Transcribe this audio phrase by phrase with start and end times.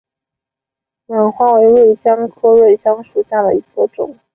[1.05, 4.17] 芫花为瑞香科瑞香属下的一个种。